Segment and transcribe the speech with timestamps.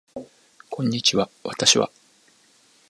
[0.71, 1.91] こんにちは私は